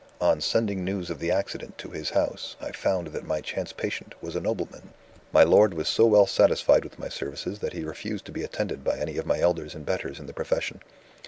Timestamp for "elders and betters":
9.39-10.17